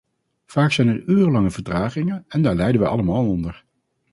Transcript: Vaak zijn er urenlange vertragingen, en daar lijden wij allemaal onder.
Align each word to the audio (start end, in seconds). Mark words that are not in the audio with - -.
Vaak 0.45 0.71
zijn 0.71 0.87
er 0.87 1.03
urenlange 1.07 1.49
vertragingen, 1.51 2.25
en 2.27 2.41
daar 2.41 2.55
lijden 2.55 2.81
wij 2.81 2.89
allemaal 2.89 3.27
onder. 3.27 3.65